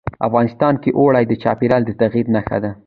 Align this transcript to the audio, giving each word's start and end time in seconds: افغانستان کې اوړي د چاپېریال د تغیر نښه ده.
افغانستان 0.27 0.73
کې 0.81 0.89
اوړي 0.99 1.23
د 1.27 1.33
چاپېریال 1.43 1.81
د 1.85 1.91
تغیر 2.01 2.25
نښه 2.35 2.57
ده. 2.63 2.71